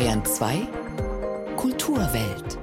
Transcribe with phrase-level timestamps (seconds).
[0.00, 0.66] Bayern 2
[1.58, 2.58] Kulturwelt.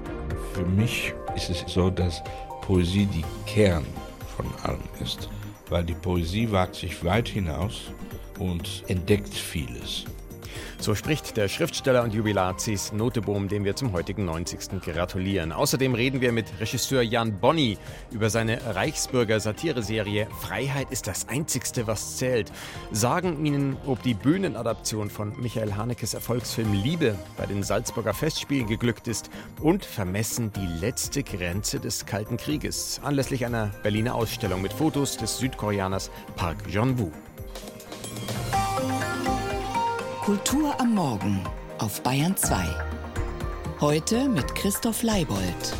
[0.55, 2.23] Für mich ist es so, dass
[2.62, 3.86] Poesie die Kern
[4.36, 5.29] von allem ist,
[5.70, 7.92] weil die Poesie wagt sich weit hinaus
[8.39, 10.05] und entdeckt vieles.
[10.80, 14.80] So spricht der Schriftsteller und Jubilatis Notebohm, dem wir zum heutigen 90.
[14.82, 15.52] gratulieren.
[15.52, 17.78] Außerdem reden wir mit Regisseur Jan Bonny
[18.11, 22.52] über seine Reichsbürger-Satireserie Freiheit ist das Einzigste, was zählt.
[22.92, 29.07] Sagen Ihnen, ob die Bühnenadaption von Michael Hanekes Erfolgsfilm Liebe bei den Salzburger Festspielen geglückt
[29.07, 29.29] ist
[29.62, 35.39] und vermessen die letzte Grenze des Kalten Krieges anlässlich einer Berliner Ausstellung mit Fotos des
[35.39, 37.12] Südkoreaners Park Jong-woo.
[40.27, 41.41] Kultur am Morgen
[41.77, 42.58] auf Bayern 2.
[43.80, 45.73] Heute mit Christoph Leibold.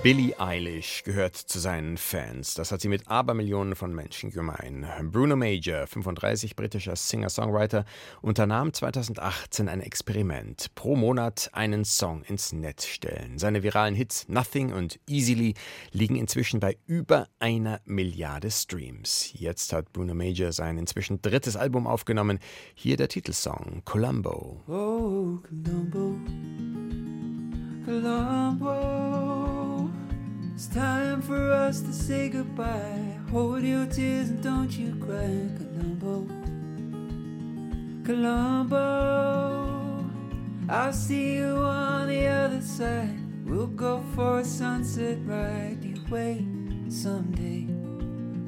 [0.00, 2.54] Billie Eilish gehört zu seinen Fans.
[2.54, 4.86] Das hat sie mit Abermillionen von Menschen gemein.
[5.10, 7.84] Bruno Major, 35 britischer Singer-Songwriter,
[8.22, 10.72] unternahm 2018 ein Experiment.
[10.76, 13.38] Pro Monat einen Song ins Netz stellen.
[13.38, 15.54] Seine viralen Hits Nothing und Easily
[15.90, 19.32] liegen inzwischen bei über einer Milliarde Streams.
[19.34, 22.38] Jetzt hat Bruno Major sein inzwischen drittes Album aufgenommen.
[22.76, 24.62] Hier der Titelsong Columbo.
[24.68, 26.16] Oh, Columbo.
[27.84, 29.17] Columbo.
[30.58, 33.16] It's time for us to say goodbye.
[33.30, 36.26] Hold your tears and don't you cry, Colombo.
[38.04, 38.76] Colombo,
[40.68, 43.20] I'll see you on the other side.
[43.46, 45.84] We'll go for a sunset ride.
[45.84, 46.44] You wait
[46.88, 47.68] someday.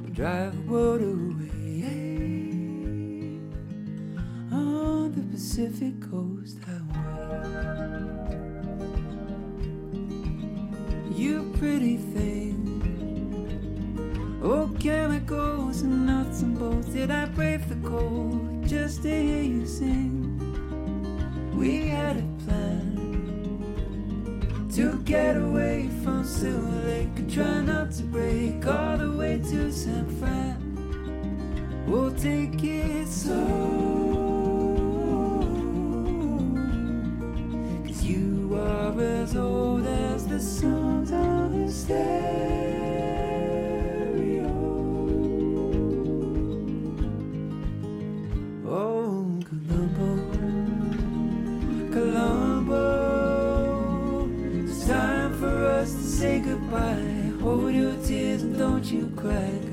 [0.01, 1.85] We'll drive the world away
[4.51, 6.57] on the Pacific Coast
[11.61, 12.57] pretty thing.
[14.43, 16.87] Oh, chemicals and nuts and bolts.
[16.87, 20.39] Did I brave the cold just to hear you sing?
[21.55, 22.97] We had a plan
[24.73, 29.71] to get away from Silver Lake and try not to break all the way to
[29.71, 30.57] San Fran.
[31.85, 33.37] We'll take it slow.
[37.85, 41.00] Cause you are as old as the songs
[56.21, 57.31] say goodbye.
[57.41, 59.70] Hold your tears and don't you cry,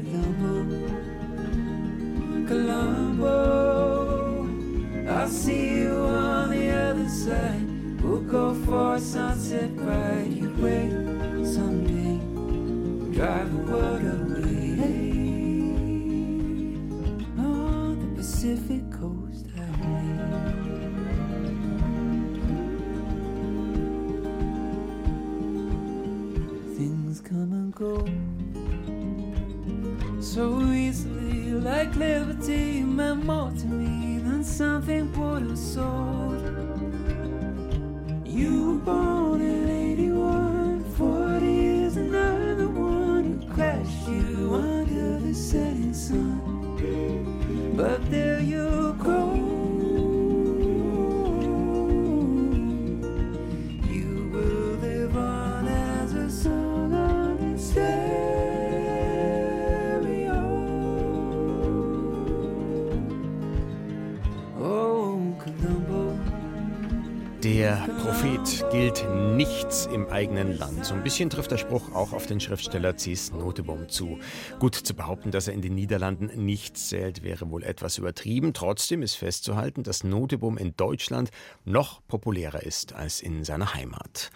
[67.55, 70.85] Der Prophet gilt nichts im eigenen Land.
[70.85, 74.19] So ein bisschen trifft der Spruch auch auf den Schriftsteller Cies Noteboom zu.
[74.59, 78.53] Gut zu behaupten, dass er in den Niederlanden nichts zählt, wäre wohl etwas übertrieben.
[78.53, 81.31] Trotzdem ist festzuhalten, dass Noteboom in Deutschland
[81.65, 84.31] noch populärer ist als in seiner Heimat.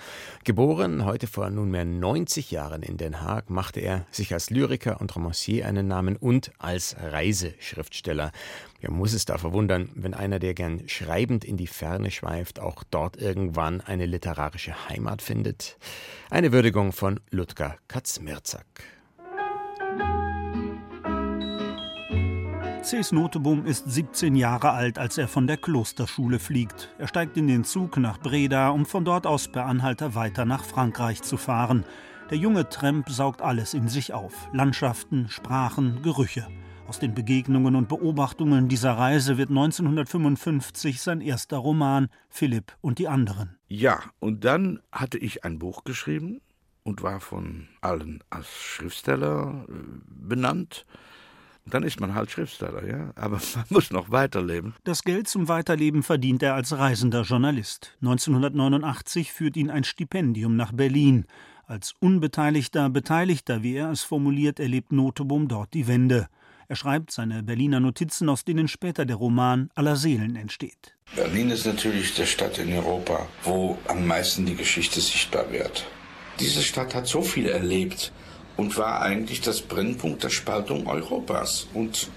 [0.44, 5.14] Geboren heute vor nunmehr 90 Jahren in Den Haag, machte er sich als Lyriker und
[5.14, 8.32] Romancier einen Namen und als Reiseschriftsteller.
[8.82, 12.82] Ja, muss es da verwundern, wenn einer, der gern schreibend in die Ferne schweift, auch
[12.82, 15.78] dort irgendwann eine literarische Heimat findet?
[16.30, 18.66] Eine Würdigung von Ludger Katzmirzak.
[22.82, 26.92] Cs Noteboom ist 17 Jahre alt, als er von der Klosterschule fliegt.
[26.98, 30.64] Er steigt in den Zug nach Breda, um von dort aus per Anhalter weiter nach
[30.64, 31.84] Frankreich zu fahren.
[32.30, 36.48] Der junge Tramp saugt alles in sich auf: Landschaften, Sprachen, Gerüche.
[36.88, 43.08] Aus den Begegnungen und Beobachtungen dieser Reise wird 1955 sein erster Roman Philipp und die
[43.08, 43.56] anderen.
[43.68, 46.40] Ja, und dann hatte ich ein Buch geschrieben
[46.82, 49.72] und war von allen als Schriftsteller äh,
[50.06, 50.84] benannt.
[51.64, 53.12] dann ist man halt Schriftsteller, ja.
[53.14, 54.74] Aber man muss noch weiterleben.
[54.84, 57.96] Das Geld zum Weiterleben verdient er als reisender Journalist.
[58.00, 61.26] 1989 führt ihn ein Stipendium nach Berlin.
[61.64, 66.28] Als unbeteiligter Beteiligter, wie er es formuliert, erlebt Notebohm dort die Wende.
[66.68, 70.94] Er schreibt seine Berliner Notizen, aus denen später der Roman Aller Seelen entsteht.
[71.14, 75.86] Berlin ist natürlich der Stadt in Europa, wo am meisten die Geschichte sichtbar wird.
[76.40, 78.12] Diese Stadt hat so viel erlebt
[78.56, 81.66] und war eigentlich das Brennpunkt der Spaltung Europas.
[81.74, 82.08] Und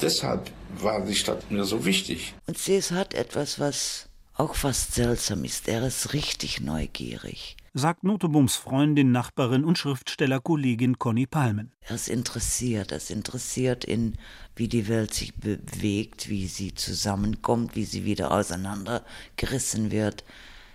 [0.00, 2.34] deshalb war die Stadt mir so wichtig.
[2.46, 5.68] Und sie hat etwas, was auch fast seltsam ist.
[5.68, 7.56] Er ist richtig neugierig.
[7.74, 11.72] Sagt Notebohms Freundin, Nachbarin und Schriftstellerkollegin Conny Palmen.
[11.80, 12.90] Er ist interessiert.
[12.90, 14.18] Er ist interessiert in,
[14.54, 20.22] wie die Welt sich bewegt, wie sie zusammenkommt, wie sie wieder auseinandergerissen wird.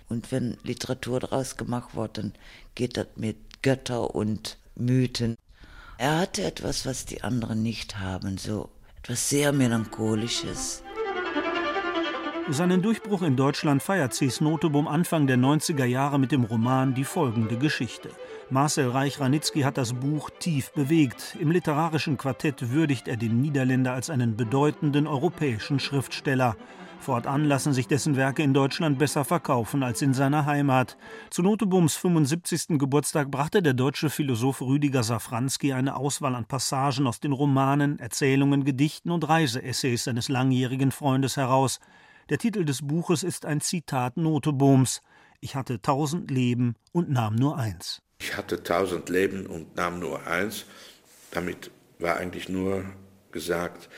[0.08, 2.32] Und wenn Literatur daraus gemacht wird, dann
[2.74, 5.36] geht das mit Götter und Mythen.
[5.98, 10.82] Er hatte etwas, was die anderen nicht haben, so etwas sehr Melancholisches.
[12.50, 17.04] Seinen Durchbruch in Deutschland feiert Cies Notebohm Anfang der 90er Jahre mit dem Roman Die
[17.04, 18.08] folgende Geschichte.
[18.48, 21.36] Marcel Reich-Ranitzky hat das Buch tief bewegt.
[21.38, 26.56] Im literarischen Quartett würdigt er den Niederländer als einen bedeutenden europäischen Schriftsteller.
[27.00, 30.96] Fortan lassen sich dessen Werke in Deutschland besser verkaufen als in seiner Heimat.
[31.28, 32.78] Zu Notebohms 75.
[32.78, 38.64] Geburtstag brachte der deutsche Philosoph Rüdiger Safranski eine Auswahl an Passagen aus den Romanen, Erzählungen,
[38.64, 41.78] Gedichten und Reiseessays seines langjährigen Freundes heraus.
[42.28, 45.00] Der Titel des Buches ist ein Zitat Notebohms.
[45.40, 48.02] Ich hatte tausend Leben und nahm nur eins.
[48.18, 50.66] Ich hatte tausend Leben und nahm nur eins.
[51.30, 52.84] Damit war eigentlich nur
[53.32, 53.88] gesagt,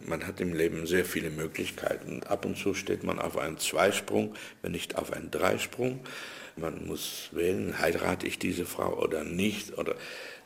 [0.00, 2.24] man hat im Leben sehr viele Möglichkeiten.
[2.24, 6.00] Ab und zu steht man auf einen Zweisprung, wenn nicht auf einen Dreisprung.
[6.56, 9.94] Man muss wählen, heirate ich diese Frau oder nicht, oder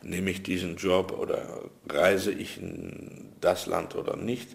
[0.02, 4.55] nehme ich diesen Job oder reise ich in das Land oder nicht.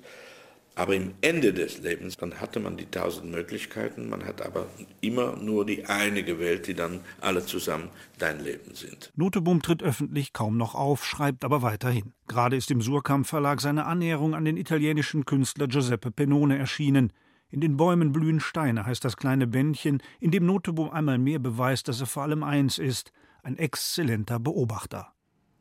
[0.77, 4.68] Aber im Ende des Lebens, dann hatte man die tausend Möglichkeiten, man hat aber
[5.01, 7.89] immer nur die eine gewählt, die dann alle zusammen
[8.19, 9.12] dein Leben sind.
[9.15, 12.13] Noteboom tritt öffentlich kaum noch auf, schreibt aber weiterhin.
[12.27, 17.12] Gerade ist im Surkamp Verlag seine Annäherung an den italienischen Künstler Giuseppe Pennone erschienen.
[17.50, 21.88] In den Bäumen blühen Steine heißt das kleine Bändchen, in dem Noteboom einmal mehr beweist,
[21.88, 25.12] dass er vor allem eins ist, ein exzellenter Beobachter.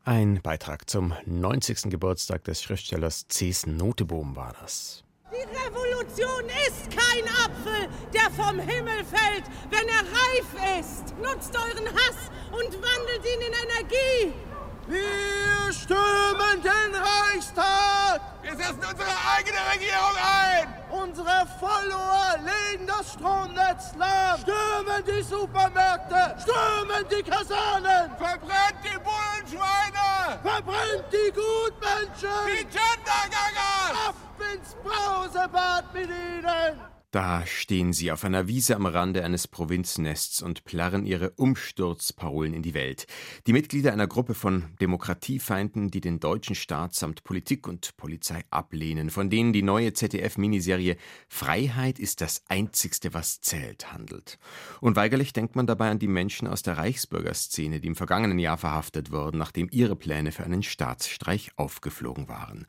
[0.05, 1.89] Ein Beitrag zum 90.
[1.89, 5.03] Geburtstag des Schriftstellers Cees Noteboom war das.
[5.47, 11.17] Revolution ist kein Apfel, der vom Himmel fällt, wenn er reif ist.
[11.17, 14.46] Nutzt euren Hass und wandelt ihn in Energie.
[14.87, 18.21] Wir stürmen den Reichstag!
[18.41, 20.73] Wir setzen unsere eigene Regierung ein!
[20.89, 24.39] Unsere Follower legen das Stromnetz lahm!
[24.39, 26.37] Stürmen die Supermärkte!
[26.41, 28.15] Stürmen die Kasernen!
[28.17, 30.39] Verbrennt die Bullenschweine!
[30.41, 32.47] Verbrennt die Gutmenschen!
[32.47, 34.07] Die Gendergangers!
[34.07, 34.15] Ab
[34.53, 36.96] ins Brausebad mit ihnen!
[37.11, 42.63] Da stehen sie auf einer Wiese am Rande eines Provinznests und plärren ihre Umsturzparolen in
[42.63, 43.07] die Welt.
[43.47, 49.09] Die Mitglieder einer Gruppe von Demokratiefeinden, die den deutschen Staat samt Politik und Polizei ablehnen,
[49.09, 50.97] von denen die neue ZDF-Miniserie
[51.29, 54.37] Freiheit ist das Einzigste, was zählt handelt.
[54.81, 59.11] Unweigerlich denkt man dabei an die Menschen aus der Reichsbürgerszene, die im vergangenen Jahr verhaftet
[59.11, 62.67] wurden, nachdem ihre Pläne für einen Staatsstreich aufgeflogen waren.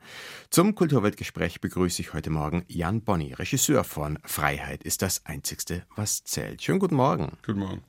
[0.49, 6.23] Zum Kulturweltgespräch begrüße ich heute Morgen Jan Bonny, Regisseur von Freiheit ist das Einzigste, was
[6.23, 6.61] zählt.
[6.61, 7.37] Schönen guten Morgen.
[7.43, 7.83] Guten Morgen.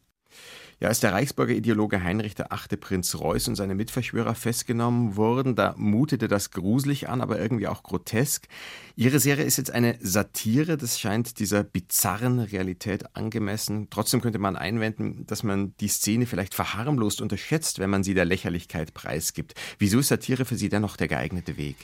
[0.80, 2.78] Ja, als der Reichsburger Ideologe Heinrich VIII.
[2.78, 7.82] Prinz Reuß und seine Mitverschwörer festgenommen wurden, da mutete das gruselig an, aber irgendwie auch
[7.82, 8.49] grotesk.
[8.97, 13.88] Ihre Serie ist jetzt eine Satire, das scheint dieser bizarren Realität angemessen.
[13.90, 18.25] Trotzdem könnte man einwenden, dass man die Szene vielleicht verharmlost unterschätzt, wenn man sie der
[18.25, 19.52] Lächerlichkeit preisgibt.
[19.78, 21.76] Wieso ist Satire für Sie dennoch der geeignete Weg?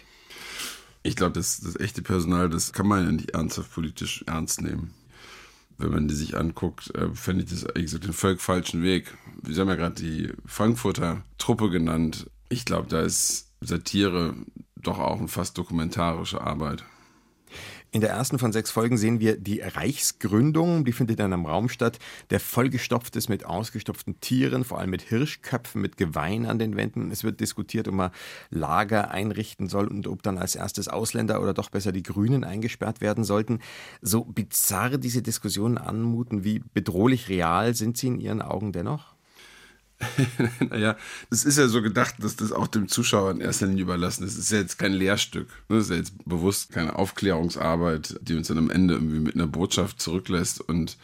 [1.07, 4.93] Ich glaube, das, das echte Personal, das kann man ja nicht ernsthaft politisch ernst nehmen.
[5.79, 9.17] Wenn man die sich anguckt, äh, fände ich das ehrlich gesagt den völlig falschen Weg.
[9.45, 12.29] Sie haben ja gerade die Frankfurter Truppe genannt.
[12.49, 14.35] Ich glaube, da ist Satire
[14.75, 16.83] doch auch eine fast dokumentarische Arbeit.
[17.97, 21.71] In der ersten von sechs Folgen sehen wir die Reichsgründung, die findet in einem Raum
[21.71, 21.99] statt,
[22.29, 27.11] der vollgestopft ist mit ausgestopften Tieren, vor allem mit Hirschköpfen, mit Geweihen an den Wänden.
[27.11, 28.11] Es wird diskutiert, ob man
[28.51, 33.01] Lager einrichten soll und ob dann als erstes Ausländer oder doch besser die Grünen eingesperrt
[33.01, 33.61] werden sollten.
[34.03, 39.16] So bizarr diese Diskussionen anmuten, wie bedrohlich real sind sie in Ihren Augen dennoch?
[40.71, 40.97] naja,
[41.31, 44.33] es ist ja so gedacht, dass das auch dem Zuschauer in erster Linie überlassen ist.
[44.33, 45.49] Es ist ja jetzt kein Lehrstück.
[45.69, 49.47] Das ist ja jetzt bewusst keine Aufklärungsarbeit, die uns dann am Ende irgendwie mit einer
[49.47, 50.97] Botschaft zurücklässt und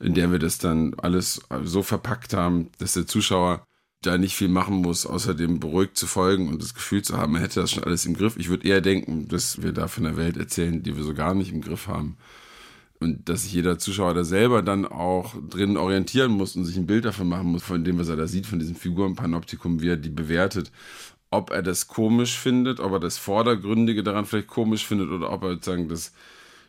[0.00, 3.64] in der wir das dann alles so verpackt haben, dass der Zuschauer
[4.02, 7.32] da nicht viel machen muss, außer dem beruhigt zu folgen und das Gefühl zu haben,
[7.32, 8.36] man hätte das schon alles im Griff.
[8.36, 11.34] Ich würde eher denken, dass wir da von der Welt erzählen, die wir so gar
[11.34, 12.16] nicht im Griff haben.
[13.04, 16.86] Und dass sich jeder Zuschauer da selber dann auch drin orientieren muss und sich ein
[16.86, 19.98] Bild davon machen muss, von dem, was er da sieht, von diesem Figurenpanoptikum, wie er
[19.98, 20.72] die bewertet.
[21.30, 25.42] Ob er das komisch findet, ob er das Vordergründige daran vielleicht komisch findet oder ob
[25.42, 26.14] er sozusagen das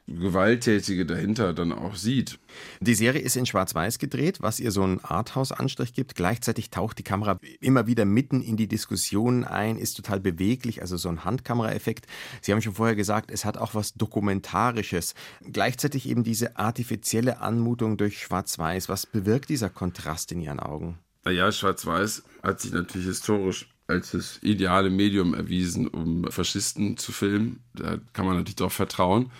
[0.07, 2.37] Gewalttätige dahinter dann auch sieht.
[2.79, 6.13] Die Serie ist in Schwarz-Weiß gedreht, was ihr so einen Arthouse-Anstrich gibt.
[6.13, 10.95] Gleichzeitig taucht die Kamera immer wieder mitten in die Diskussion ein, ist total beweglich, also
[10.97, 12.05] so ein Handkameraeffekt.
[12.41, 15.15] Sie haben schon vorher gesagt, es hat auch was Dokumentarisches.
[15.51, 18.89] Gleichzeitig eben diese artifizielle Anmutung durch Schwarz-Weiß.
[18.89, 20.99] Was bewirkt dieser Kontrast in Ihren Augen?
[21.23, 27.59] Naja, Schwarz-Weiß hat sich natürlich historisch als das ideale Medium erwiesen, um Faschisten zu filmen.
[27.73, 29.31] Da kann man natürlich darauf vertrauen.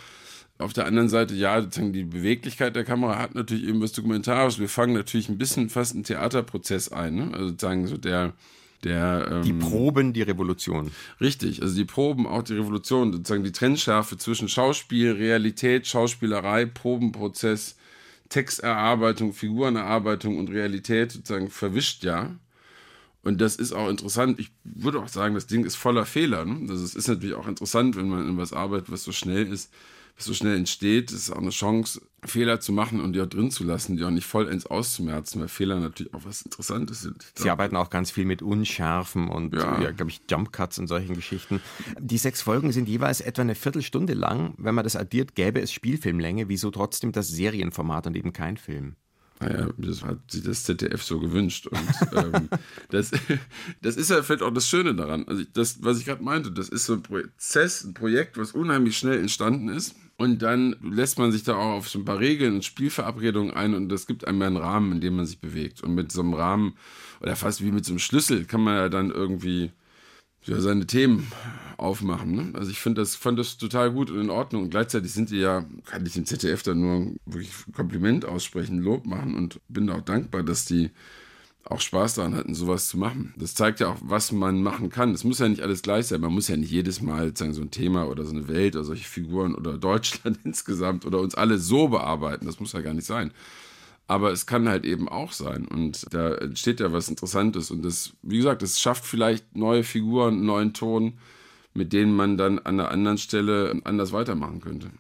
[0.57, 4.59] Auf der anderen Seite, ja, die Beweglichkeit der Kamera hat natürlich eben was Dokumentarisches.
[4.59, 7.15] Wir fangen natürlich ein bisschen fast einen Theaterprozess ein.
[7.15, 7.29] Ne?
[7.33, 8.31] Also sozusagen so der,
[8.85, 10.91] der, ähm, die Proben, die Revolution.
[11.19, 17.75] Richtig, also die Proben, auch die Revolution, sozusagen die Trennschärfe zwischen Schauspiel, Realität, Schauspielerei, Probenprozess,
[18.29, 22.33] Texterarbeitung, Figurenerarbeitung und Realität sozusagen verwischt ja.
[23.24, 24.39] Und das ist auch interessant.
[24.39, 26.45] Ich würde auch sagen, das Ding ist voller Fehler.
[26.45, 26.67] Ne?
[26.69, 29.69] Also es ist natürlich auch interessant, wenn man in was arbeitet, was so schnell ist
[30.17, 33.63] so schnell entsteht, ist auch eine Chance, Fehler zu machen und die auch drin zu
[33.63, 37.25] lassen, die auch nicht vollends auszumerzen, weil Fehler natürlich auch was Interessantes sind.
[37.36, 39.81] Sie arbeiten auch ganz viel mit Unschärfen und, ja.
[39.81, 41.62] ja glaube ich, Jumpcuts und solchen Geschichten.
[42.00, 44.53] Die sechs Folgen sind jeweils etwa eine Viertelstunde lang.
[44.57, 46.50] Wenn man das addiert, gäbe es Spielfilmlänge.
[46.50, 48.95] Wieso trotzdem das Serienformat und eben kein Film?
[49.41, 51.67] Naja, das hat sich das ZDF so gewünscht.
[51.67, 52.50] Und ähm,
[52.89, 53.12] das,
[53.81, 55.27] das ist ja vielleicht auch das Schöne daran.
[55.27, 58.98] Also das, was ich gerade meinte, das ist so ein Prozess, ein Projekt, was unheimlich
[58.98, 62.55] schnell entstanden ist und dann lässt man sich da auch auf so ein paar Regeln
[62.55, 65.84] und Spielverabredungen ein und das gibt einem einen Rahmen, in dem man sich bewegt.
[65.84, 66.75] Und mit so einem Rahmen,
[67.22, 69.72] oder fast wie mit so einem Schlüssel, kann man ja dann irgendwie
[70.43, 71.31] ja, seine Themen
[71.77, 72.31] aufmachen.
[72.31, 72.51] Ne?
[72.53, 74.63] Also ich finde das, fand das total gut und in Ordnung.
[74.63, 79.05] Und gleichzeitig sind die ja, kann ich dem ZDF da nur wirklich Kompliment aussprechen, Lob
[79.05, 80.91] machen und bin auch dankbar, dass die
[81.67, 83.34] auch Spaß daran hatten, sowas zu machen.
[83.38, 85.13] Das zeigt ja auch, was man machen kann.
[85.13, 86.22] Es muss ja nicht alles gleich sein.
[86.22, 88.86] Man muss ja nicht jedes Mal sagen, so ein Thema oder so eine Welt oder
[88.86, 92.45] solche Figuren oder Deutschland insgesamt oder uns alle so bearbeiten.
[92.45, 93.31] Das muss ja gar nicht sein.
[94.07, 95.67] Aber es kann halt eben auch sein.
[95.67, 97.72] Und da entsteht ja was Interessantes.
[97.72, 101.13] Und das, wie gesagt, es schafft vielleicht neue Figuren, neuen Ton,
[101.74, 104.91] mit denen man dann an einer anderen Stelle anders weitermachen könnte.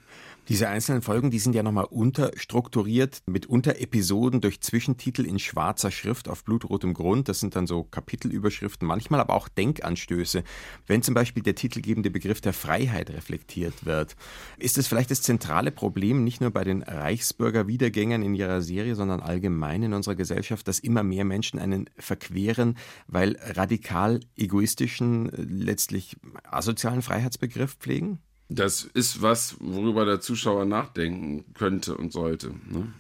[0.47, 6.29] Diese einzelnen Folgen, die sind ja nochmal unterstrukturiert mit Unterepisoden durch Zwischentitel in schwarzer Schrift
[6.29, 7.29] auf blutrotem Grund.
[7.29, 10.43] Das sind dann so Kapitelüberschriften, manchmal aber auch Denkanstöße,
[10.85, 14.15] wenn zum Beispiel der titelgebende Begriff der Freiheit reflektiert wird.
[14.59, 19.21] Ist es vielleicht das zentrale Problem nicht nur bei den Reichsbürger-Wiedergängern in ihrer Serie, sondern
[19.21, 27.01] allgemein in unserer Gesellschaft, dass immer mehr Menschen einen verqueren, weil radikal egoistischen, letztlich asozialen
[27.01, 28.19] Freiheitsbegriff pflegen?
[28.49, 32.49] Das ist was, worüber der Zuschauer nachdenken könnte und sollte.
[32.69, 32.93] Ne?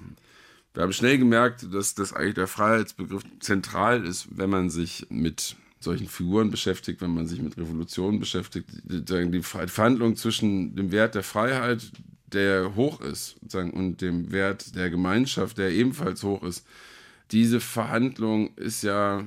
[0.73, 5.55] Wir haben schnell gemerkt, dass das eigentlich der Freiheitsbegriff zentral ist, wenn man sich mit
[5.79, 8.67] solchen Figuren beschäftigt, wenn man sich mit Revolutionen beschäftigt.
[8.83, 11.91] Die Verhandlung zwischen dem Wert der Freiheit,
[12.27, 16.65] der hoch ist, und dem Wert der Gemeinschaft, der ebenfalls hoch ist.
[17.31, 19.25] Diese Verhandlung ist ja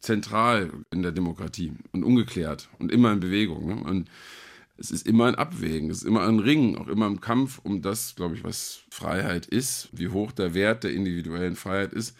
[0.00, 3.66] zentral in der Demokratie und ungeklärt und immer in Bewegung.
[3.66, 3.76] Ne?
[3.76, 4.10] Und
[4.76, 7.80] es ist immer ein Abwägen, es ist immer ein Ringen, auch immer im Kampf um
[7.80, 12.16] das, glaube ich, was Freiheit ist, wie hoch der Wert der individuellen Freiheit ist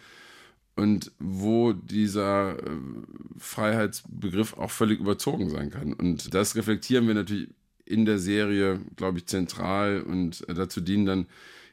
[0.76, 2.70] und wo dieser äh,
[3.38, 5.92] Freiheitsbegriff auch völlig überzogen sein kann.
[5.92, 7.48] Und das reflektieren wir natürlich
[7.84, 11.26] in der Serie, glaube ich, zentral und äh, dazu dienen dann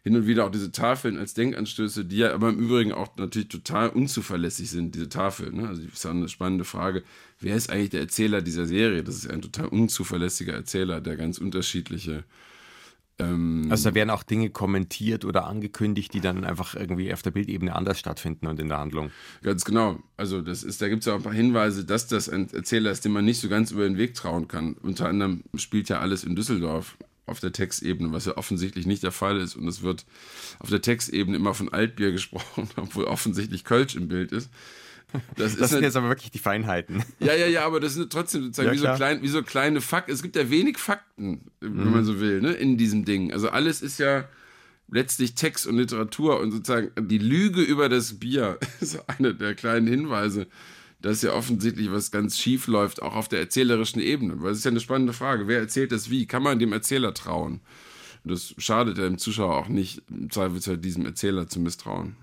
[0.03, 3.49] hin und wieder auch diese Tafeln als Denkanstöße, die ja aber im Übrigen auch natürlich
[3.49, 5.57] total unzuverlässig sind, diese Tafeln.
[5.57, 5.67] Ne?
[5.67, 7.03] Also das ist eine spannende Frage.
[7.39, 9.03] Wer ist eigentlich der Erzähler dieser Serie?
[9.03, 12.23] Das ist ein total unzuverlässiger Erzähler, der ganz unterschiedliche
[13.21, 17.31] ähm, also da werden auch Dinge kommentiert oder angekündigt, die dann einfach irgendwie auf der
[17.31, 19.11] Bildebene anders stattfinden und in der Handlung.
[19.43, 19.99] Ganz genau.
[20.17, 22.91] Also das ist, da gibt es ja auch ein paar Hinweise, dass das ein Erzähler
[22.91, 24.73] ist, dem man nicht so ganz über den Weg trauen kann.
[24.81, 26.97] Unter anderem spielt ja alles in Düsseldorf
[27.31, 29.55] auf der Textebene, was ja offensichtlich nicht der Fall ist.
[29.55, 30.05] Und es wird
[30.59, 34.49] auf der Textebene immer von Altbier gesprochen, obwohl offensichtlich Kölsch im Bild ist.
[35.35, 37.03] Das, das sind eine, jetzt aber wirklich die Feinheiten.
[37.19, 39.81] Ja, ja, ja, aber das sind trotzdem sozusagen ja, wie, so klein, wie so kleine
[39.81, 40.11] Fakten.
[40.11, 41.91] Es gibt ja wenig Fakten, wenn mhm.
[41.91, 43.33] man so will, ne, in diesem Ding.
[43.33, 44.25] Also alles ist ja
[44.89, 49.87] letztlich Text und Literatur und sozusagen die Lüge über das Bier ist einer der kleinen
[49.87, 50.47] Hinweise
[51.01, 54.41] dass ja offensichtlich was ganz schief läuft, auch auf der erzählerischen Ebene.
[54.41, 55.47] Weil es ist ja eine spannende Frage.
[55.47, 56.27] Wer erzählt das wie?
[56.27, 57.61] Kann man dem Erzähler trauen?
[58.23, 62.15] Das schadet ja dem Zuschauer auch nicht, im Zweifelsfall diesem Erzähler zu misstrauen.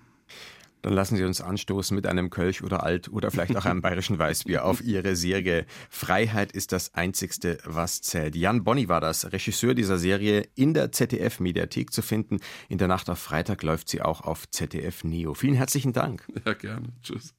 [0.82, 4.18] Dann lassen Sie uns anstoßen mit einem Kölsch oder Alt oder vielleicht auch einem bayerischen
[4.18, 8.36] Weißbier auf Ihre Serie Freiheit ist das Einzigste, was zählt.
[8.36, 12.38] Jan Bonny war das, Regisseur dieser Serie, in der ZDF-Mediathek zu finden.
[12.68, 15.34] In der Nacht auf Freitag läuft sie auch auf ZDF Neo.
[15.34, 16.26] Vielen herzlichen Dank.
[16.46, 16.88] Ja, gerne.
[17.02, 17.34] Tschüss.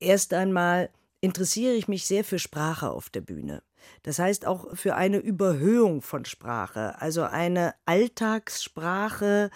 [0.00, 0.88] Erst einmal
[1.20, 3.62] interessiere ich mich sehr für Sprache auf der Bühne.
[4.02, 9.50] Das heißt auch für eine Überhöhung von Sprache, also eine Alltagssprache,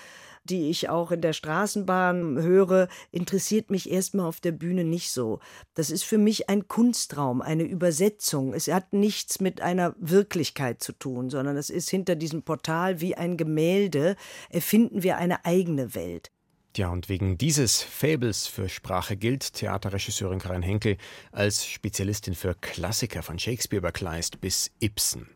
[0.44, 5.40] die ich auch in der Straßenbahn höre, interessiert mich erstmal auf der Bühne nicht so.
[5.72, 8.52] Das ist für mich ein Kunstraum, eine Übersetzung.
[8.52, 13.14] Es hat nichts mit einer Wirklichkeit zu tun, sondern es ist hinter diesem Portal wie
[13.14, 14.16] ein Gemälde,
[14.50, 16.33] erfinden wir eine eigene Welt.
[16.76, 20.96] Ja, und wegen dieses Fables für Sprache gilt Theaterregisseurin Karin Henkel
[21.30, 25.28] als Spezialistin für Klassiker von Shakespeare über Kleist bis Ibsen.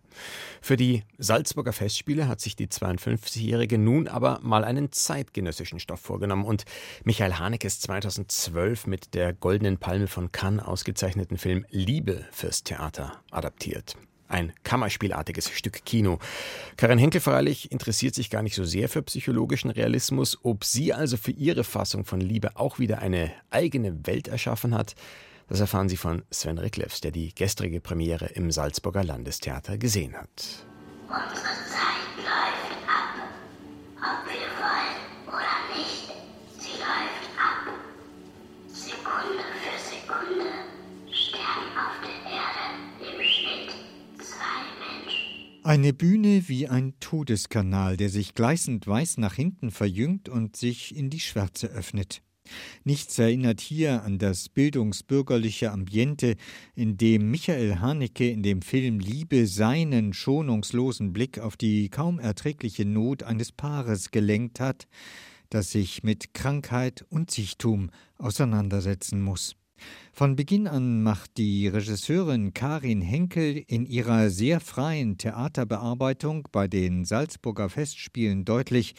[0.61, 6.45] Für die Salzburger Festspiele hat sich die 52-Jährige nun aber mal einen zeitgenössischen Stoff vorgenommen
[6.45, 6.65] und
[7.05, 13.97] Michael Hanekes 2012 mit der Goldenen Palme von Cannes ausgezeichneten Film Liebe fürs Theater adaptiert.
[14.29, 16.19] Ein Kammerspielartiges Stück Kino.
[16.77, 20.39] Karin Henkel freilich interessiert sich gar nicht so sehr für psychologischen Realismus.
[20.43, 24.95] Ob sie also für ihre Fassung von Liebe auch wieder eine eigene Welt erschaffen hat,
[25.49, 30.67] das erfahren Sie von Sven Ricklefs, der die gestrige Premiere im Salzburger Landestheater gesehen hat.
[31.09, 32.08] Unsere Zeit
[45.69, 51.11] Eine Bühne wie ein Todeskanal, der sich gleißend weiß nach hinten verjüngt und sich in
[51.11, 52.23] die Schwärze öffnet.
[52.85, 56.37] Nichts erinnert hier an das bildungsbürgerliche Ambiente,
[56.75, 62.87] in dem Michael Haneke in dem Film Liebe seinen schonungslosen Blick auf die kaum erträgliche
[62.87, 64.89] Not eines Paares gelenkt hat,
[65.51, 69.55] das sich mit Krankheit und Sichtum auseinandersetzen muss.
[70.13, 77.05] Von Beginn an macht die Regisseurin Karin Henkel in ihrer sehr freien Theaterbearbeitung bei den
[77.05, 78.95] Salzburger Festspielen deutlich,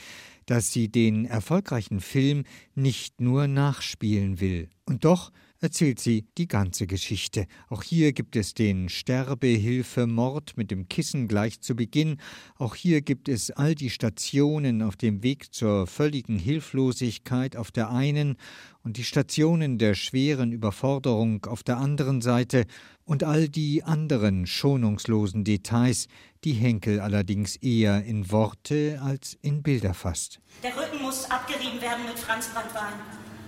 [0.45, 2.43] dass sie den erfolgreichen Film
[2.75, 4.69] nicht nur nachspielen will.
[4.85, 7.45] Und doch erzählt sie die ganze Geschichte.
[7.69, 12.17] Auch hier gibt es den Sterbehilfemord mit dem Kissen gleich zu Beginn.
[12.57, 17.91] Auch hier gibt es all die Stationen auf dem Weg zur völligen Hilflosigkeit auf der
[17.91, 18.37] einen
[18.83, 22.65] und die Stationen der schweren Überforderung auf der anderen Seite
[23.03, 26.07] und all die anderen schonungslosen Details,
[26.43, 30.39] die Henkel allerdings eher in Worte als in Bilder fasst.
[30.63, 32.93] Der Rücken muss abgerieben werden mit Franzbranntwein.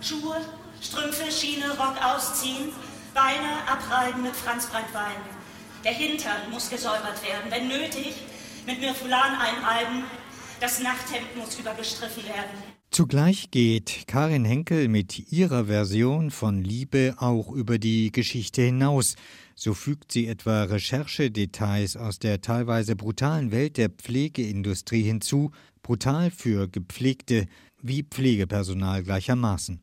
[0.01, 0.37] Schuhe,
[0.81, 2.69] Strümpfe, Schiene, Rock ausziehen,
[3.13, 5.17] Beine abreiben mit Franzbranntwein.
[5.83, 8.15] Der Hintern muss gesäubert werden, wenn nötig,
[8.65, 10.03] mit Mirfulan einreiben.
[10.59, 12.57] Das Nachthemd muss übergestriffen werden.
[12.91, 19.15] Zugleich geht Karin Henkel mit ihrer Version von Liebe auch über die Geschichte hinaus.
[19.55, 25.51] So fügt sie etwa Recherchedetails aus der teilweise brutalen Welt der Pflegeindustrie hinzu,
[25.83, 27.47] brutal für Gepflegte
[27.81, 29.81] wie Pflegepersonal gleichermaßen.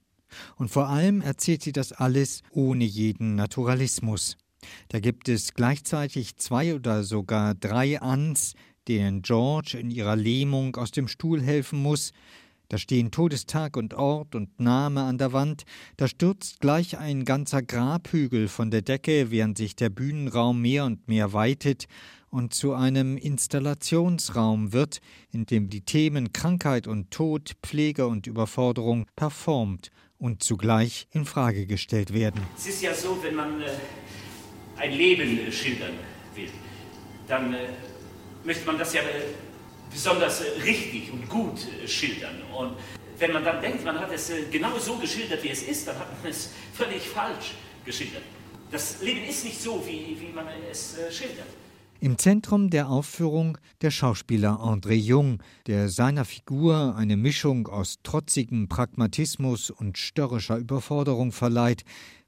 [0.57, 4.37] Und vor allem erzählt sie das alles ohne jeden Naturalismus.
[4.89, 8.55] Da gibt es gleichzeitig zwei oder sogar drei Ans,
[8.89, 12.13] denen George in ihrer Lähmung aus dem Stuhl helfen muss,
[12.71, 15.65] da stehen Todestag und Ort und Name an der Wand,
[15.97, 21.09] da stürzt gleich ein ganzer Grabhügel von der Decke, während sich der Bühnenraum mehr und
[21.09, 21.87] mehr weitet
[22.29, 29.07] und zu einem Installationsraum wird, in dem die Themen Krankheit und Tod, Pflege und Überforderung
[29.17, 32.41] performt und zugleich in Frage gestellt werden.
[32.57, 33.67] Es ist ja so, wenn man äh,
[34.77, 35.93] ein Leben äh, schildern
[36.35, 36.51] will,
[37.27, 37.69] dann äh,
[38.45, 39.03] möchte man das ja
[39.91, 42.43] besonders richtig und gut schildern.
[42.57, 42.77] Und
[43.19, 46.23] wenn man dann denkt, man hat es genau so geschildert, wie es ist, dann hat
[46.23, 47.55] man es völlig falsch
[47.85, 48.23] geschildert.
[48.71, 51.49] Das Leben ist nicht so, wie, wie man es schildert.
[52.01, 58.69] Im Zentrum der Aufführung der Schauspieler André Jung, der seiner Figur eine Mischung aus trotzigem
[58.69, 61.83] Pragmatismus und störrischer Überforderung verleiht,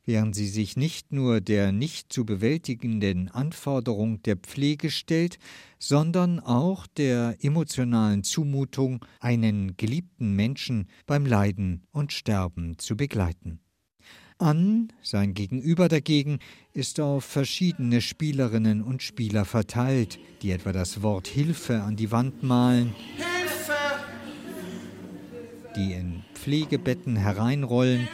[0.05, 5.39] während sie sich nicht nur der nicht zu bewältigenden Anforderung der Pflege stellt,
[5.79, 13.61] sondern auch der emotionalen Zumutung, einen geliebten Menschen beim Leiden und Sterben zu begleiten.
[14.41, 16.39] An, sein Gegenüber dagegen,
[16.73, 22.43] ist auf verschiedene Spielerinnen und Spieler verteilt, die etwa das Wort Hilfe an die Wand
[22.43, 23.75] malen, Hilfe!
[25.77, 28.09] die in Pflegebetten hereinrollen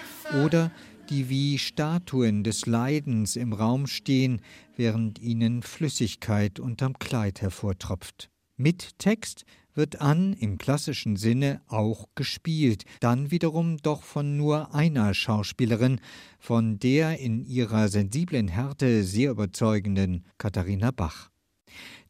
[0.44, 0.72] oder
[1.10, 4.40] die wie Statuen des Leidens im Raum stehen,
[4.76, 8.30] während ihnen Flüssigkeit unterm Kleid hervortropft.
[8.56, 9.44] Mit Text
[9.76, 16.00] wird An im klassischen Sinne auch gespielt, dann wiederum doch von nur einer Schauspielerin,
[16.38, 21.30] von der in ihrer sensiblen Härte sehr überzeugenden Katharina Bach.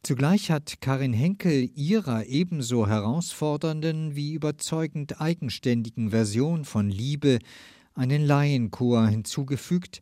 [0.03, 7.39] Zugleich hat Karin Henkel ihrer ebenso herausfordernden wie überzeugend eigenständigen Version von Liebe
[7.93, 10.01] einen Laienchor hinzugefügt,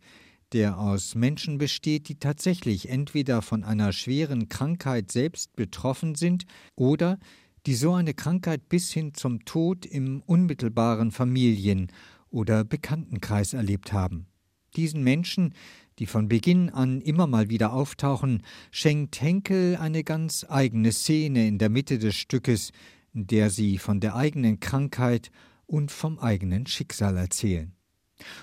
[0.51, 7.17] der aus Menschen besteht, die tatsächlich entweder von einer schweren Krankheit selbst betroffen sind oder
[7.65, 11.91] die so eine Krankheit bis hin zum Tod im unmittelbaren Familien-
[12.30, 14.28] oder Bekanntenkreis erlebt haben.
[14.75, 15.54] Diesen Menschen,
[15.99, 21.58] die von Beginn an immer mal wieder auftauchen, schenkt Henkel eine ganz eigene Szene in
[21.58, 22.71] der Mitte des Stückes,
[23.13, 25.32] in der sie von der eigenen Krankheit
[25.65, 27.74] und vom eigenen Schicksal erzählen.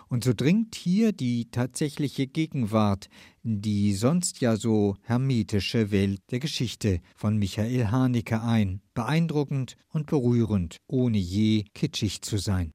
[0.08, 3.08] Und so dringt hier die tatsächliche Gegenwart,
[3.42, 10.76] die sonst ja so hermetische Welt der Geschichte von Michael Haneke ein, beeindruckend und berührend,
[10.86, 12.72] ohne je kitschig zu sein.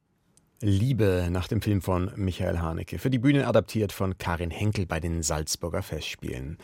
[0.59, 4.99] Liebe nach dem Film von Michael Haneke, für die Bühne adaptiert von Karin Henkel bei
[4.99, 6.57] den Salzburger Festspielen.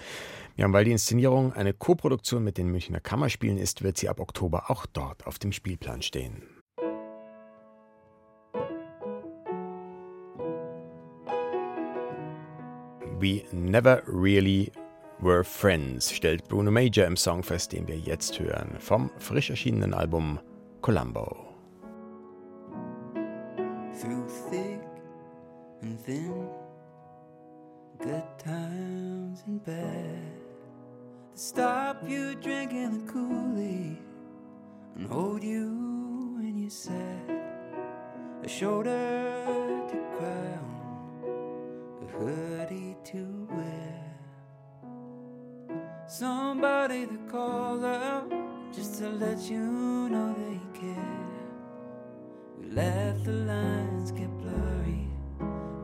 [0.58, 4.72] Ja, weil die Inszenierung eine Koproduktion mit den Münchner Kammerspielen ist, wird sie ab Oktober
[4.72, 6.42] auch dort auf dem Spielplan stehen.
[13.24, 14.70] We Never Really
[15.22, 19.94] Were Friends stellt Bruno Major im Song fest, den wir jetzt hören, vom frisch erschienenen
[19.94, 20.42] Album
[20.82, 21.34] Columbo.
[23.94, 24.82] Through thick
[25.84, 26.50] and thin,
[28.00, 29.86] good times and bad,
[31.32, 34.00] to stop you drinking the Kool-Aid
[34.98, 35.70] and hold you
[36.40, 37.32] when you're sad,
[38.44, 39.32] a shoulder
[39.88, 40.73] to cry on,
[42.14, 44.04] hoodie to wear.
[46.08, 48.32] Somebody that calls out
[48.74, 51.28] just to let you know they care.
[52.60, 55.08] We let the lines get blurry.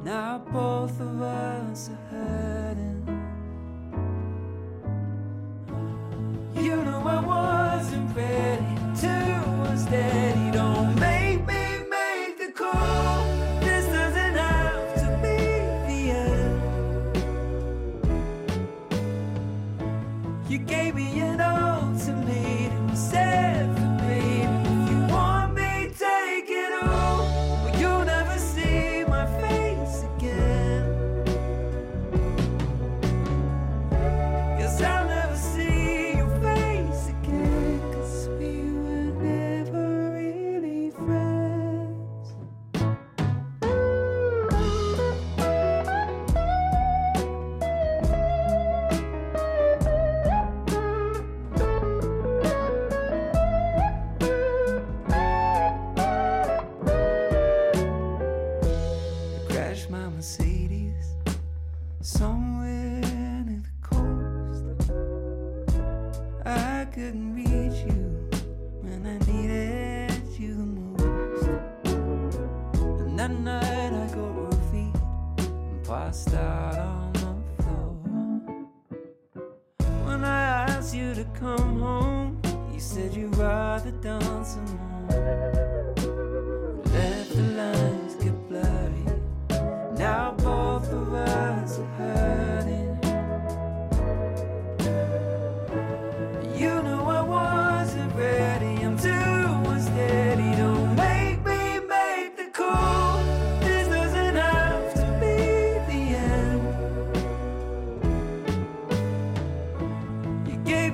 [0.04, 2.29] Now both of us are hurting.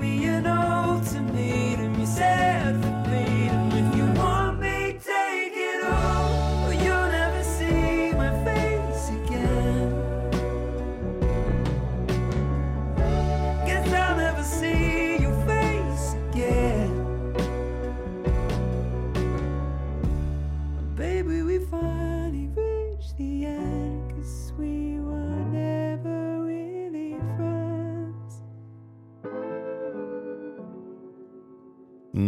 [0.06, 0.75] An ultimatum.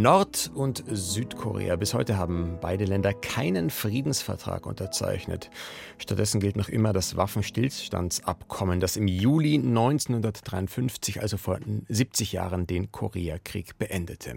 [0.08, 1.76] Nord- und Südkorea.
[1.76, 5.50] Bis heute haben beide Länder keinen Friedensvertrag unterzeichnet.
[5.98, 11.58] Stattdessen gilt noch immer das Waffenstillstandsabkommen, das im Juli 1953, also vor
[11.90, 14.36] 70 Jahren, den Koreakrieg beendete.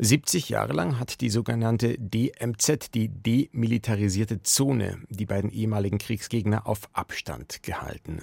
[0.00, 6.88] 70 Jahre lang hat die sogenannte DMZ, die demilitarisierte Zone, die beiden ehemaligen Kriegsgegner auf
[6.92, 8.22] Abstand gehalten.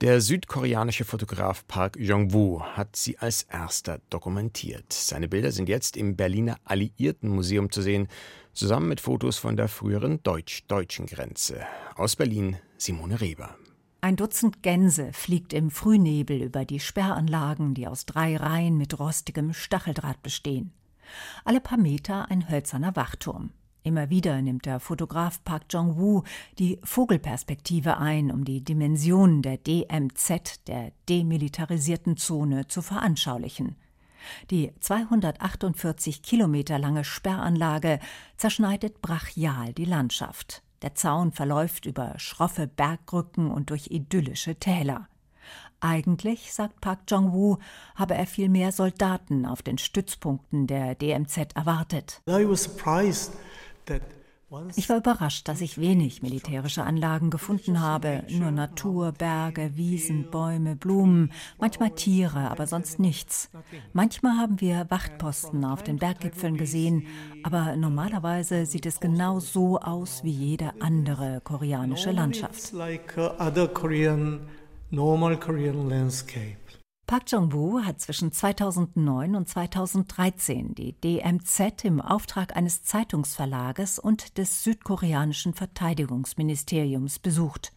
[0.00, 4.92] Der südkoreanische Fotograf Park Jong-woo hat sie als erster dokumentiert.
[4.92, 8.08] Seine Bilder sind jetzt im Berliner Alliiertenmuseum zu sehen,
[8.52, 11.60] zusammen mit Fotos von der früheren deutsch-deutschen Grenze.
[11.94, 13.56] Aus Berlin Simone Reber.
[14.00, 19.54] Ein Dutzend Gänse fliegt im Frühnebel über die Sperranlagen, die aus drei Reihen mit rostigem
[19.54, 20.72] Stacheldraht bestehen.
[21.44, 23.50] Alle paar Meter ein hölzerner Wachturm.
[23.82, 26.22] Immer wieder nimmt der Fotograf Park Jong-woo
[26.58, 33.76] die Vogelperspektive ein, um die Dimensionen der DMZ, der demilitarisierten Zone, zu veranschaulichen.
[34.50, 37.98] Die 248 Kilometer lange Sperranlage
[38.38, 40.62] zerschneidet brachial die Landschaft.
[40.80, 45.08] Der Zaun verläuft über schroffe Bergrücken und durch idyllische Täler.
[45.84, 47.58] Eigentlich, sagt Park Jong-woo,
[47.94, 52.22] habe er viel mehr Soldaten auf den Stützpunkten der DMZ erwartet.
[54.76, 58.24] Ich war überrascht, dass ich wenig militärische Anlagen gefunden habe.
[58.30, 63.50] Nur Natur, Berge, Wiesen, Bäume, Blumen, manchmal Tiere, aber sonst nichts.
[63.92, 67.06] Manchmal haben wir Wachtposten auf den Berggipfeln gesehen,
[67.42, 72.72] aber normalerweise sieht es genau so aus wie jede andere koreanische Landschaft.
[74.94, 76.56] Normal Korean landscape.
[77.06, 84.62] Park Jong-woo hat zwischen 2009 und 2013 die DMZ im Auftrag eines Zeitungsverlages und des
[84.62, 87.72] südkoreanischen Verteidigungsministeriums besucht.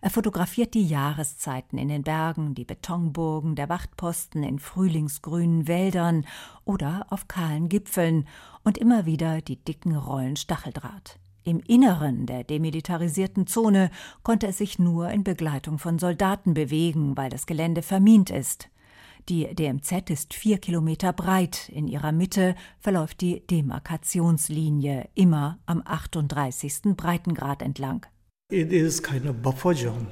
[0.00, 6.24] Er fotografiert die Jahreszeiten in den Bergen, die Betonburgen der Wachtposten in frühlingsgrünen Wäldern
[6.64, 8.28] oder auf kahlen Gipfeln
[8.62, 11.18] und immer wieder die dicken Rollen Stacheldraht.
[11.44, 13.90] Im Inneren der demilitarisierten Zone
[14.22, 18.70] konnte es sich nur in Begleitung von Soldaten bewegen, weil das Gelände vermint ist.
[19.28, 21.68] Die DMZ ist vier Kilometer breit.
[21.70, 26.96] In ihrer Mitte verläuft die Demarkationslinie, immer am 38.
[26.96, 28.06] Breitengrad entlang.
[28.50, 30.06] It is kind of buffer zone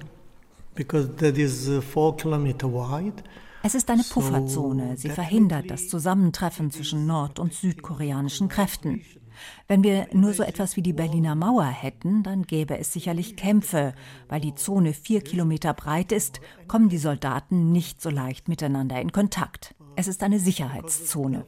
[0.74, 3.22] because that is uh, four kilometer wide.
[3.62, 4.96] Es ist eine Pufferzone.
[4.96, 9.02] Sie verhindert das Zusammentreffen zwischen nord- und südkoreanischen Kräften.
[9.68, 13.94] Wenn wir nur so etwas wie die Berliner Mauer hätten, dann gäbe es sicherlich Kämpfe.
[14.28, 19.12] Weil die Zone vier Kilometer breit ist, kommen die Soldaten nicht so leicht miteinander in
[19.12, 19.74] Kontakt.
[19.96, 21.44] Es ist eine Sicherheitszone.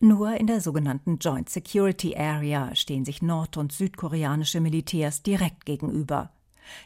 [0.00, 6.30] Nur in der sogenannten Joint Security Area stehen sich nord- und südkoreanische Militärs direkt gegenüber.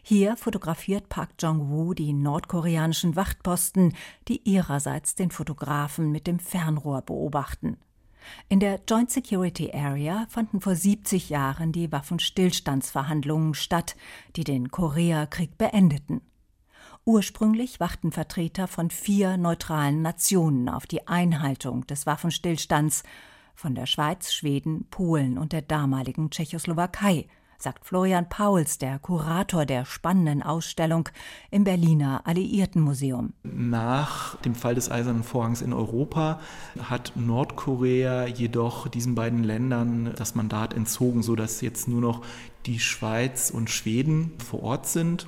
[0.02, 3.94] Hier fotografiert Park Jong-woo die nordkoreanischen Wachtposten,
[4.28, 7.76] die ihrerseits den Fotografen mit dem Fernrohr beobachten.
[8.48, 13.96] In der Joint Security Area fanden vor 70 Jahren die Waffenstillstandsverhandlungen statt,
[14.36, 16.20] die den Koreakrieg beendeten.
[17.06, 23.04] Ursprünglich wachten Vertreter von vier neutralen Nationen auf die Einhaltung des Waffenstillstands
[23.54, 27.26] von der Schweiz, Schweden, Polen und der damaligen Tschechoslowakei–
[27.62, 31.08] sagt Florian Pauls, der Kurator der spannenden Ausstellung
[31.50, 33.32] im Berliner Alliiertenmuseum.
[33.42, 36.40] Nach dem Fall des Eisernen Vorhangs in Europa
[36.82, 42.22] hat Nordkorea jedoch diesen beiden Ländern das Mandat entzogen, sodass jetzt nur noch
[42.66, 45.26] die Schweiz und Schweden vor Ort sind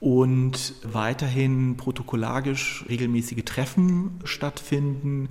[0.00, 5.28] und weiterhin protokollarisch regelmäßige Treffen stattfinden,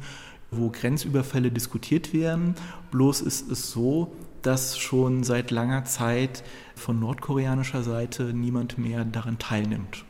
[0.50, 2.56] wo Grenzüberfälle diskutiert werden.
[2.92, 6.44] Bloß ist es so, dass schon seit langer Zeit
[6.76, 10.06] von nordkoreanischer Seite niemand mehr daran teilnimmt.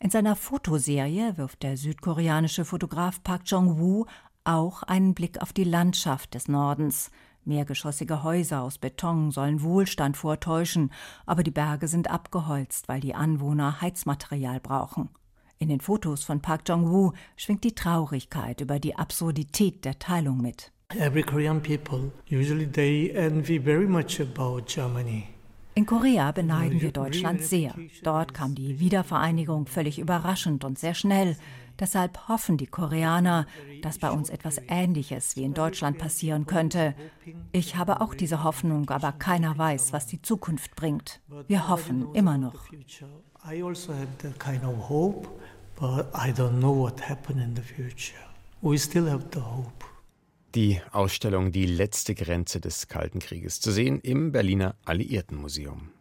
[0.00, 4.06] In seiner Fotoserie wirft der südkoreanische Fotograf Park Jong-woo
[4.44, 7.10] auch einen Blick auf die Landschaft des Nordens.
[7.46, 10.92] Mehrgeschossige Häuser aus Beton sollen Wohlstand vortäuschen,
[11.26, 15.08] aber die Berge sind abgeholzt, weil die Anwohner Heizmaterial brauchen.
[15.58, 20.73] In den Fotos von Park Jong-woo schwingt die Traurigkeit über die Absurdität der Teilung mit.
[20.98, 25.28] Every Korean people usually they envy very much about Germany.
[25.74, 27.74] In Korea beneiden wir Deutschland sehr.
[28.04, 31.36] Dort kam die Wiedervereinigung völlig überraschend und sehr schnell.
[31.80, 33.46] Deshalb hoffen die Koreaner,
[33.82, 36.94] dass bei uns etwas Ähnliches wie in Deutschland passieren könnte.
[37.50, 41.20] Ich habe auch diese Hoffnung, aber keiner weiß, was die Zukunft bringt.
[41.48, 42.70] Wir hoffen immer noch.
[43.44, 45.28] I also have that kind of hope,
[45.74, 48.22] but I don't know what happened in the future.
[48.62, 49.84] We still have the hope
[50.54, 55.93] die Ausstellung Die letzte Grenze des Kalten Krieges zu sehen im Berliner Alliiertenmuseum.